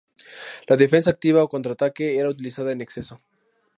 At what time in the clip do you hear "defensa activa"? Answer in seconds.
0.81-1.43